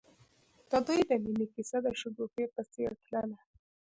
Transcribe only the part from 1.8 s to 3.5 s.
د شګوفه په څېر تلله.